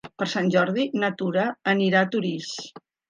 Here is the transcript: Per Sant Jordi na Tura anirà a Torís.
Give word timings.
Per 0.19 0.25
Sant 0.29 0.47
Jordi 0.55 0.85
na 1.03 1.09
Tura 1.19 1.43
anirà 1.75 2.03
a 2.03 2.09
Torís. 2.17 2.49